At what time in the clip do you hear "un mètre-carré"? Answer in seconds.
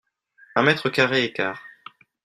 0.55-1.25